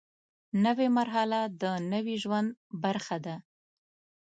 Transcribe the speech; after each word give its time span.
نوې 0.65 0.87
مرحله 0.97 1.39
د 1.61 1.63
نوي 1.91 2.15
ژوند 2.23 2.49
برخه 2.83 3.17
ده 3.25 3.35